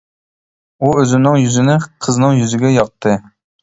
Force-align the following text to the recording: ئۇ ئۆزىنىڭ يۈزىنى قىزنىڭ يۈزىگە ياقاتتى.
ئۇ 0.79 0.89
ئۆزىنىڭ 1.03 1.39
يۈزىنى 1.43 1.79
قىزنىڭ 1.87 2.43
يۈزىگە 2.43 2.77
ياقاتتى. 2.83 3.19